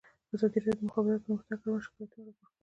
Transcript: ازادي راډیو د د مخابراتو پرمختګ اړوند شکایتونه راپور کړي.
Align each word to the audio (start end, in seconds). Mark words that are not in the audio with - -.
ازادي 0.35 0.57
راډیو 0.65 0.77
د 0.77 0.81
د 0.83 0.87
مخابراتو 0.87 1.25
پرمختګ 1.25 1.57
اړوند 1.61 1.83
شکایتونه 1.87 2.23
راپور 2.29 2.35
کړي. 2.39 2.51